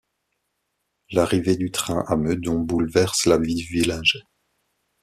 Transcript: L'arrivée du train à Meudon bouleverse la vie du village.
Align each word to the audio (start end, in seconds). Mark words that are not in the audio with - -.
L'arrivée 1.11 1.57
du 1.57 1.69
train 1.69 2.03
à 2.07 2.15
Meudon 2.15 2.57
bouleverse 2.57 3.27
la 3.27 3.37
vie 3.37 3.53
du 3.53 3.65
village. 3.65 4.23